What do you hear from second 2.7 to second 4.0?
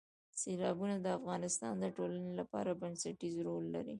بنسټيز رول لري.